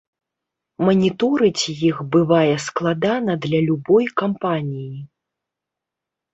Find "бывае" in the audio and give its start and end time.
2.17-2.55